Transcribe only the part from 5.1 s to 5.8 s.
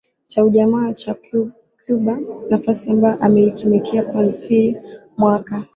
mwaka